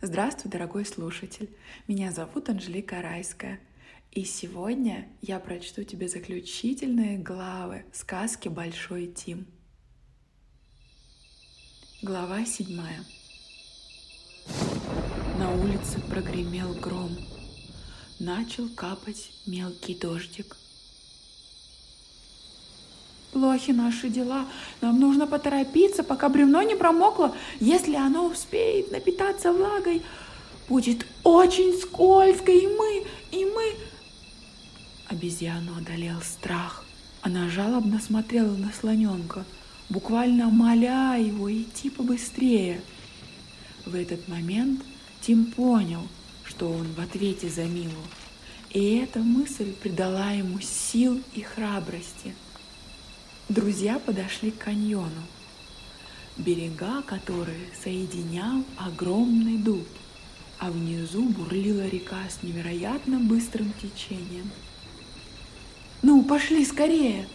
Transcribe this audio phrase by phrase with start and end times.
[0.00, 1.50] Здравствуй, дорогой слушатель.
[1.88, 3.58] Меня зовут Анжелика Райская.
[4.12, 9.48] И сегодня я прочту тебе заключительные главы сказки «Большой Тим».
[12.00, 13.04] Глава седьмая.
[15.36, 17.10] На улице прогремел гром.
[18.20, 20.56] Начал капать мелкий дождик–
[23.38, 24.46] Плохи наши дела.
[24.80, 27.36] Нам нужно поторопиться, пока бревно не промокло.
[27.60, 30.02] Если оно успеет напитаться влагой,
[30.68, 33.76] будет очень скользко, и мы, и мы...
[35.06, 36.84] Обезьяну одолел страх.
[37.22, 39.44] Она жалобно смотрела на слоненка,
[39.88, 42.80] буквально моля его идти побыстрее.
[43.86, 44.80] В этот момент
[45.20, 46.02] Тим понял,
[46.42, 48.02] что он в ответе за Милу.
[48.70, 52.34] И эта мысль придала ему сил и храбрости–
[53.48, 55.22] Друзья подошли к каньону,
[56.36, 59.88] берега которые соединял огромный дуб,
[60.58, 64.50] а внизу бурлила река с невероятно быстрым течением.
[66.02, 67.26] «Ну, пошли скорее!»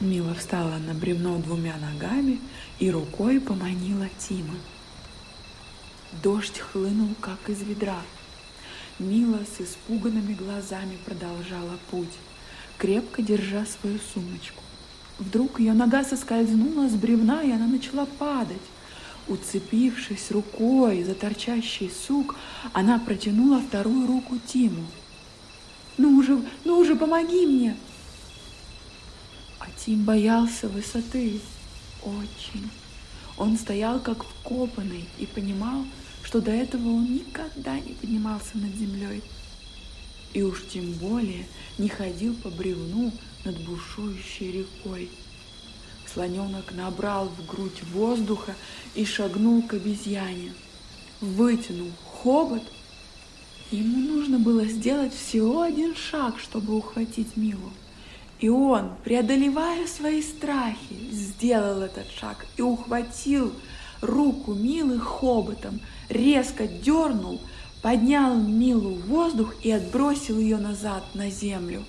[0.00, 2.38] Мила встала на бревно двумя ногами
[2.78, 4.56] и рукой поманила Тима.
[6.22, 8.02] Дождь хлынул, как из ведра.
[8.98, 12.12] Мила с испуганными глазами продолжала путь
[12.78, 14.62] крепко держа свою сумочку.
[15.18, 18.56] Вдруг ее нога соскользнула с бревна, и она начала падать.
[19.28, 22.36] Уцепившись рукой за торчащий сук,
[22.72, 24.86] она протянула вторую руку Тиму.
[25.96, 27.76] «Ну уже, ну уже, помоги мне!»
[29.58, 31.40] А Тим боялся высоты.
[32.04, 32.70] Очень.
[33.38, 35.84] Он стоял как вкопанный и понимал,
[36.22, 39.22] что до этого он никогда не поднимался над землей
[40.34, 41.46] и уж тем более
[41.78, 43.12] не ходил по бревну
[43.44, 45.08] над бушующей рекой.
[46.12, 48.54] Слоненок набрал в грудь воздуха
[48.94, 50.52] и шагнул к обезьяне.
[51.20, 52.62] Вытянул хобот.
[53.70, 57.72] Ему нужно было сделать всего один шаг, чтобы ухватить Милу.
[58.38, 63.52] И он, преодолевая свои страхи, сделал этот шаг и ухватил
[64.02, 67.40] руку Милы хоботом, резко дернул–
[67.86, 71.84] поднял Милу в воздух и отбросил ее назад на землю.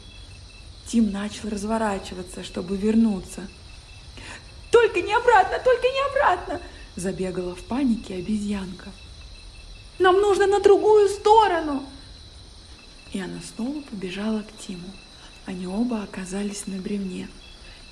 [0.85, 3.47] Тим начал разворачиваться, чтобы вернуться.
[4.69, 6.61] «Только не обратно, только не обратно!»
[6.95, 8.91] Забегала в панике обезьянка.
[9.97, 11.83] «Нам нужно на другую сторону!»
[13.11, 14.91] И она снова побежала к Тиму.
[15.47, 17.27] Они оба оказались на бревне,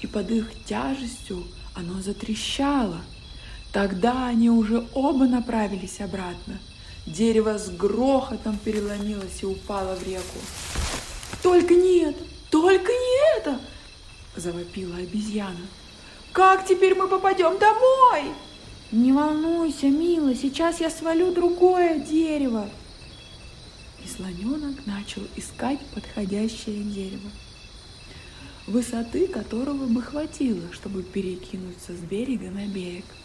[0.02, 1.44] и под их тяжестью
[1.74, 3.02] оно затрещало.
[3.74, 6.60] Тогда они уже оба направились обратно–
[7.06, 10.40] Дерево с грохотом переломилось и упало в реку.
[11.44, 12.24] «Только не это!
[12.50, 13.60] Только не это!»–
[14.36, 15.68] завопила обезьяна.
[16.32, 18.34] «Как теперь мы попадем домой?»
[18.92, 22.70] «Не волнуйся, мила, сейчас я свалю другое дерево!»
[24.04, 27.30] И слоненок начал искать подходящее дерево,
[28.66, 33.06] высоты которого бы хватило, чтобы перекинуться с берега на берег–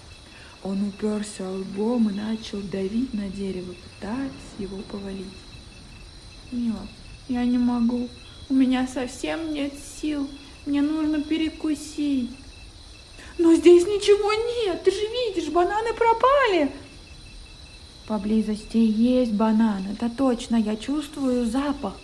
[0.62, 5.26] он уперся лбом и начал давить на дерево, пытаясь его повалить.
[6.52, 6.86] Мила,
[7.28, 8.08] я не могу.
[8.48, 10.28] У меня совсем нет сил.
[10.66, 12.30] Мне нужно перекусить.
[13.38, 14.32] Но здесь ничего
[14.66, 14.84] нет.
[14.84, 16.72] Ты же видишь, бананы пропали.
[18.06, 19.86] Поблизости есть банан.
[19.92, 20.56] Это точно.
[20.56, 21.94] Я чувствую запах.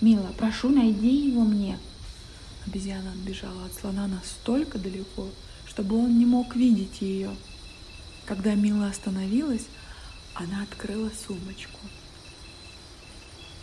[0.00, 1.78] Мила, прошу, найди его мне.
[2.66, 5.26] Обезьяна отбежала от слона настолько далеко,
[5.66, 7.30] чтобы он не мог видеть ее.
[8.28, 9.64] Когда Мила остановилась,
[10.34, 11.80] она открыла сумочку.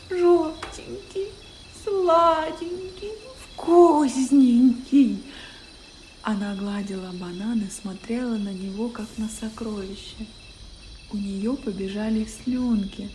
[0.09, 1.27] Желтенький,
[1.83, 3.11] сладенький,
[3.43, 5.23] вкусненький.
[6.23, 10.25] Она гладила банан и смотрела на него, как на сокровище.
[11.11, 13.11] У нее побежали слюнки.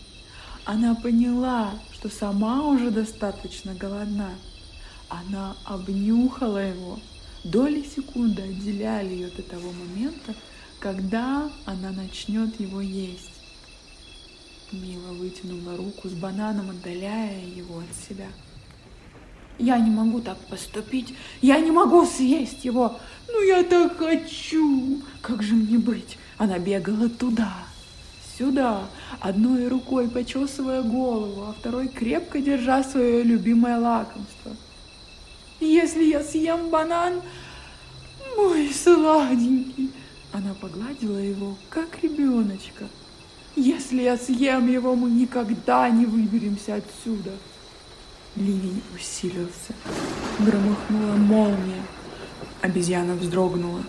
[0.64, 4.30] Она поняла, что сама уже достаточно голодна.
[5.08, 7.00] Она обнюхала его.
[7.42, 10.36] Доли секунды отделяли ее до того момента,
[10.80, 13.30] когда она начнет его есть.
[14.72, 18.26] Мила вытянула руку с бананом, отдаляя его от себя.
[19.58, 22.98] Я не могу так поступить, я не могу съесть его.
[23.28, 25.02] Ну я так хочу.
[25.20, 26.16] Как же мне быть?
[26.38, 27.52] Она бегала туда,
[28.38, 28.86] сюда,
[29.20, 34.56] одной рукой почесывая голову, а второй крепко держа свое любимое лакомство.
[35.60, 37.20] Если я съем банан,
[38.34, 39.90] мой сладенький,
[40.32, 42.86] она погладила его, как ребеночка.
[43.56, 47.32] Если я съем его, мы никогда не выберемся отсюда.
[48.36, 49.74] Ливень усилился.
[50.38, 51.82] Громыхнула молния.
[52.62, 53.82] Обезьяна вздрогнула.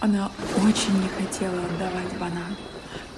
[0.00, 2.56] Она очень не хотела отдавать банан.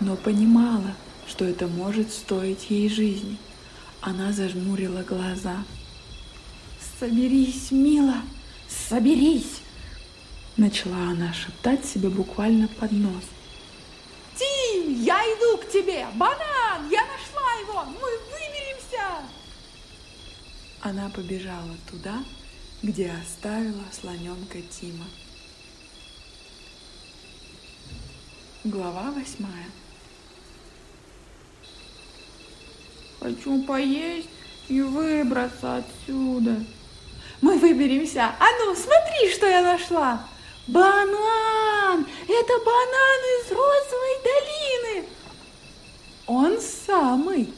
[0.00, 0.94] но понимала,
[1.26, 3.38] что это может стоить ей жизни.
[4.00, 5.64] Она зажмурила глаза.
[6.98, 8.22] «Соберись, мила,
[8.68, 9.60] соберись!»
[10.56, 13.24] Начала она шептать себе буквально под нос.
[14.36, 16.06] Тим, я иду к тебе!
[16.14, 16.88] Банан!
[16.90, 17.84] Я нашла его!
[17.84, 19.22] Мы выберемся!
[20.80, 22.24] Она побежала туда,
[22.82, 25.04] где оставила слоненка Тима.
[28.64, 29.66] Глава восьмая.
[33.20, 34.30] Хочу поесть
[34.68, 36.64] и выбраться отсюда.
[37.42, 38.34] Мы выберемся.
[38.40, 40.26] А ну, смотри, что я нашла.
[40.66, 42.04] Банан!
[42.26, 45.08] Это банан из розовой долины!
[46.26, 47.52] Он самый!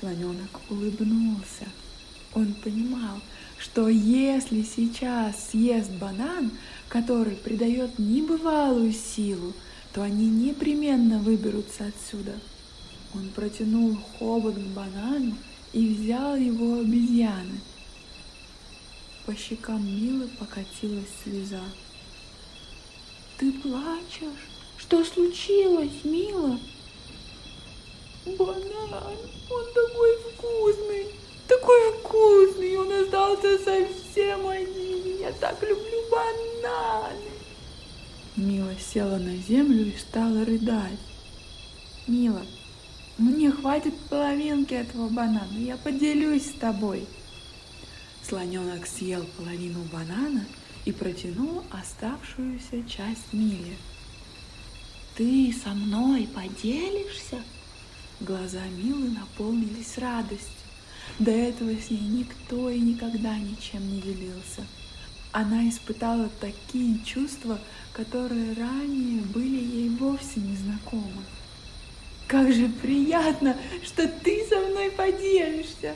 [0.00, 1.66] Слоненок улыбнулся.
[2.34, 3.20] Он понимал,
[3.58, 6.52] что если сейчас съест банан,
[6.88, 9.52] который придает небывалую силу,
[9.92, 12.32] то они непременно выберутся отсюда.
[13.14, 15.36] Он протянул хобот к банану
[15.74, 17.60] и взял его обезьяны.
[19.26, 21.60] По щекам Милы покатилась слеза.
[23.38, 24.48] «Ты плачешь?
[24.76, 26.58] Что случилось, Мила?»
[28.24, 29.16] «Банан,
[29.50, 31.06] он такой вкусный,
[31.48, 37.30] такой вкусный, он остался совсем один, я так люблю бананы!»
[38.36, 40.98] Мила села на землю и стала рыдать.
[42.06, 42.42] «Мила,
[43.18, 47.06] мне хватит половинки этого банана, я поделюсь с тобой!»
[48.28, 50.46] Слоненок съел половину банана
[50.84, 53.76] и протянул оставшуюся часть Миле.
[55.16, 57.42] «Ты со мной поделишься?»
[58.20, 60.52] Глаза Милы наполнились радостью.
[61.18, 64.64] До этого с ней никто и никогда ничем не делился.
[65.32, 67.58] Она испытала такие чувства,
[67.92, 71.22] которые ранее были ей вовсе не знакомы.
[72.26, 75.94] «Как же приятно, что ты со мной поделишься!»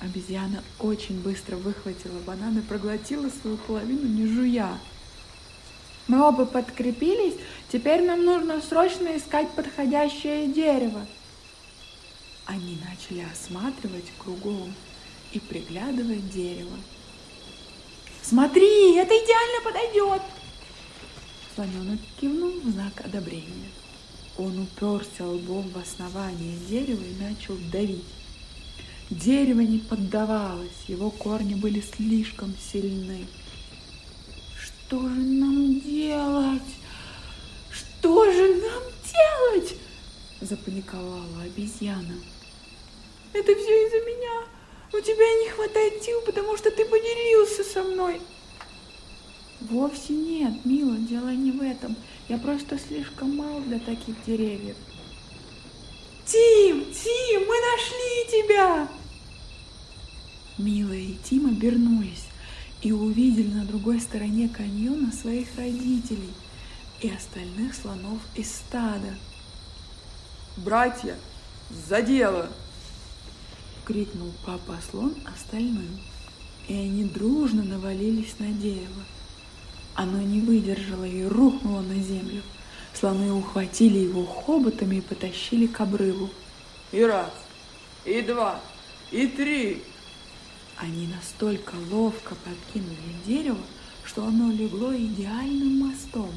[0.00, 4.78] Обезьяна очень быстро выхватила банан и проглотила свою половину, не жуя.
[6.08, 7.34] Мы оба подкрепились,
[7.70, 11.06] теперь нам нужно срочно искать подходящее дерево.
[12.46, 14.74] Они начали осматривать кругом
[15.32, 16.76] и приглядывать дерево.
[18.22, 20.22] Смотри, это идеально подойдет!
[21.54, 23.70] Слоненок кивнул в знак одобрения.
[24.38, 28.04] Он уперся лбом в основание дерева и начал давить.
[29.10, 33.26] Дерево не поддавалось, его корни были слишком сильны.
[34.56, 36.62] Что же нам делать?
[37.72, 39.74] Что же нам делать?
[40.40, 42.14] Запаниковала обезьяна.
[43.32, 44.46] Это все из-за меня.
[44.92, 48.20] У тебя не хватает сил, потому что ты поделился со мной.
[49.60, 51.96] Вовсе нет, мила, дело не в этом.
[52.28, 54.76] Я просто слишком мал для таких деревьев.
[56.26, 58.99] Тим, Тим, мы нашли тебя!
[60.60, 62.26] Мила и Тим обернулись
[62.82, 66.32] и увидели на другой стороне каньона своих родителей
[67.00, 69.14] и остальных слонов из стада.
[70.56, 71.16] «Братья,
[71.88, 72.50] за дело!»—
[73.86, 75.98] крикнул папа слон остальным,
[76.68, 79.04] и они дружно навалились на дерево.
[79.94, 82.42] Оно не выдержало и рухнуло на землю.
[82.92, 86.28] Слоны ухватили его хоботами и потащили к обрыву.
[86.92, 87.32] «И раз,
[88.04, 88.60] и два,
[89.10, 89.82] и три!»
[90.80, 92.96] Они настолько ловко подкинули
[93.26, 93.60] дерево,
[94.02, 96.32] что оно легло идеальным мостом,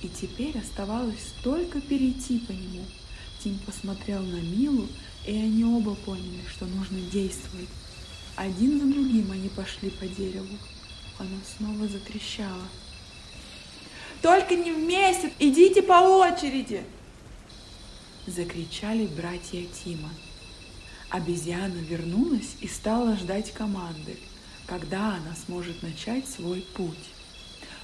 [0.00, 2.84] и теперь оставалось только перейти по нему.
[3.42, 4.86] Тим посмотрел на Милу,
[5.26, 7.68] и они оба поняли, что нужно действовать.
[8.36, 10.56] Один за другим они пошли по дереву.
[11.18, 12.62] Оно снова затрещало.
[14.22, 15.32] «Только не вместе!
[15.40, 16.84] Идите по очереди!»
[18.26, 20.10] Закричали братья Тима.
[21.14, 24.16] Обезьяна вернулась и стала ждать команды,
[24.66, 27.06] когда она сможет начать свой путь.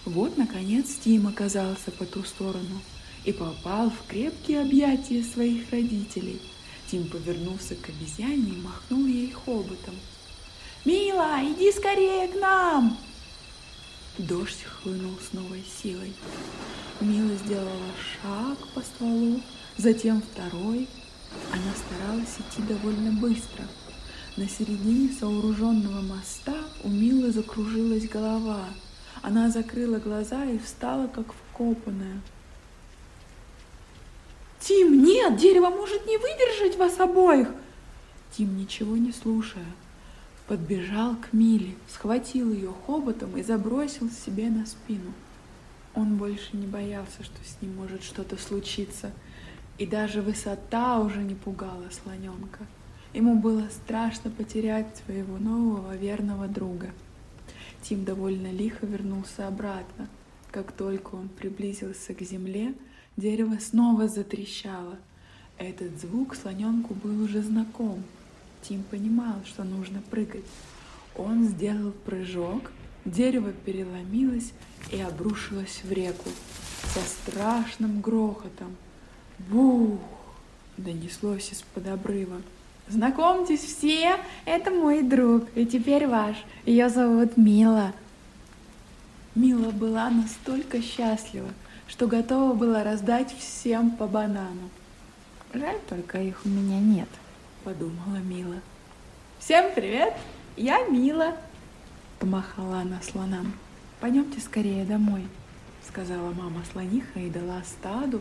[0.04, 2.80] Вот, наконец, Тим оказался по ту сторону
[3.25, 6.42] и попал в крепкие объятия своих родителей.
[6.90, 9.94] Тим повернулся к обезьяне и махнул ей хоботом.
[10.84, 12.99] «Мила, иди скорее к нам!»
[14.18, 16.14] Дождь хлынул с новой силой.
[17.00, 19.40] Мила сделала шаг по стволу,
[19.76, 20.88] затем второй,
[21.52, 23.64] она старалась идти довольно быстро.
[24.37, 28.64] На середине сооруженного моста у Милы закружилась голова.
[29.22, 32.20] Она закрыла глаза и встала как вкопанная.
[34.60, 37.49] «Тим, нет, дерево может не выдержать вас обоих!»
[38.37, 39.66] Тим, ничего не слушая,
[40.46, 45.12] подбежал к Миле, схватил ее хоботом и забросил себе на спину.
[45.94, 49.10] Он больше не боялся, что с ним может что-то случиться,
[49.80, 52.66] и даже высота уже не пугала слоненка.
[53.14, 56.90] Ему было страшно потерять своего нового верного друга.
[57.80, 60.06] Тим довольно лихо вернулся обратно.
[60.50, 62.75] Как только он приблизился к земле,
[63.16, 64.99] дерево снова затрещало.
[65.56, 68.02] Этот звук слоненку был уже знаком.
[68.60, 70.44] Тим понимал, что нужно прыгать.
[71.16, 72.70] Он сделал прыжок,
[73.06, 74.52] дерево переломилось
[74.92, 76.28] и обрушилось в реку
[76.92, 78.76] со страшным грохотом.
[79.49, 79.99] Бух!
[80.76, 82.42] Донеслось из-под обрыва.
[82.88, 86.37] Знакомьтесь все, это мой друг, и теперь ваш.
[86.66, 87.92] Ее зовут Мила.
[89.35, 91.49] Мила была настолько счастлива,
[91.87, 94.70] что готова была раздать всем по банану.
[95.54, 97.09] Жаль только их у меня нет,
[97.64, 98.61] подумала Мила.
[99.38, 100.14] Всем привет,
[100.56, 101.37] я Мила,
[102.18, 103.52] помахала она слонам.
[104.00, 105.26] Пойдемте скорее домой,
[105.87, 108.20] сказала мама слониха и дала стаду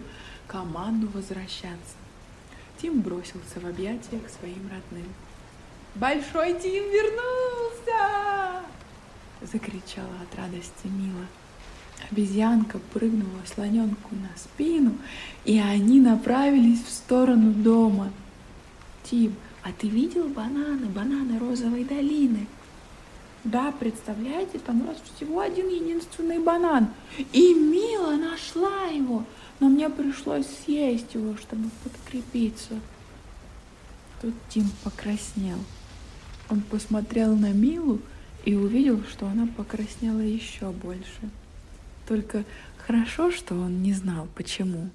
[0.49, 1.95] команду возвращаться.
[2.81, 5.07] Тим бросился в объятия к своим родным.
[5.95, 8.63] «Большой Тим вернулся!»
[9.41, 11.25] Закричала от радости Мила.
[12.09, 14.97] Обезьянка прыгнула слоненку на спину,
[15.45, 18.11] и они направились в сторону дома.
[19.03, 22.47] «Тим, а ты видел бананы, бананы розовой долины?»
[23.45, 26.89] Да, представляете, там рос всего один единственный банан.
[27.31, 29.23] И Мила нашла его
[29.59, 32.79] но мне пришлось съесть его, чтобы подкрепиться.
[34.21, 35.57] Тут Тим покраснел.
[36.49, 38.01] Он посмотрел на Милу
[38.45, 41.29] и увидел, что она покраснела еще больше.
[42.07, 42.45] Только
[42.77, 44.89] хорошо, что он не знал, почему.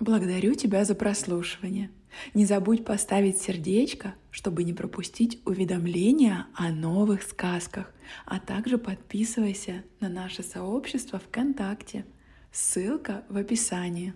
[0.00, 1.90] Благодарю тебя за прослушивание.
[2.32, 7.92] Не забудь поставить сердечко, чтобы не пропустить уведомления о новых сказках,
[8.24, 12.06] а также подписывайся на наше сообщество ВКонтакте–
[12.58, 14.14] Ссылка в описании.